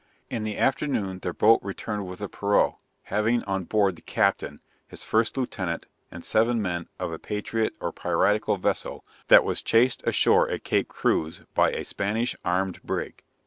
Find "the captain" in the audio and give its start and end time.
3.97-4.59